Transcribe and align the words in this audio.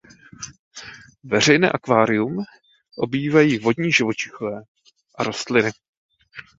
Veřejné 1.23 1.69
akvárium 1.71 2.43
obývají 2.97 3.57
vodní 3.59 3.91
živočichové 3.91 4.61
a 5.15 5.23
rostliny. 5.23 5.71